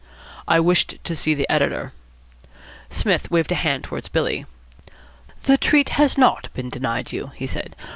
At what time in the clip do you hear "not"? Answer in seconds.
6.17-6.51